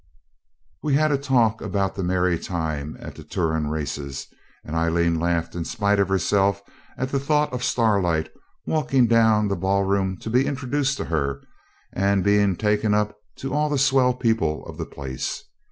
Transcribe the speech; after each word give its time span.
We 0.81 0.95
had 0.95 1.11
a 1.11 1.17
talk 1.19 1.61
about 1.61 1.93
the 1.93 2.01
merry 2.01 2.39
time 2.39 2.97
at 2.99 3.13
the 3.13 3.23
Turon 3.23 3.69
races, 3.69 4.25
and 4.65 4.75
Aileen 4.75 5.19
laughed 5.19 5.53
in 5.53 5.63
spite 5.63 5.99
of 5.99 6.07
herself 6.09 6.59
at 6.97 7.09
the 7.09 7.19
thought 7.19 7.53
of 7.53 7.63
Starlight 7.63 8.31
walking 8.65 9.05
down 9.05 9.47
the 9.47 9.55
ballroom 9.55 10.17
to 10.17 10.31
be 10.31 10.47
introduced 10.47 10.97
to 10.97 11.05
her, 11.05 11.43
and 11.93 12.23
being 12.23 12.55
taken 12.55 12.95
up 12.95 13.15
to 13.35 13.53
all 13.53 13.69
the 13.69 13.77
swell 13.77 14.15
people 14.15 14.65
of 14.65 14.79
the 14.79 14.87
place. 14.87 15.43